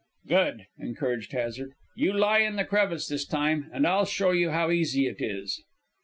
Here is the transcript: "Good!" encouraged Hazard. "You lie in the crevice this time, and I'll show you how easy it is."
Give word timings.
"Good!" 0.27 0.65
encouraged 0.79 1.31
Hazard. 1.31 1.73
"You 1.95 2.11
lie 2.11 2.39
in 2.39 2.55
the 2.55 2.65
crevice 2.65 3.07
this 3.07 3.23
time, 3.23 3.69
and 3.71 3.85
I'll 3.85 4.05
show 4.07 4.31
you 4.31 4.49
how 4.49 4.71
easy 4.71 5.05
it 5.05 5.17
is." 5.21 5.63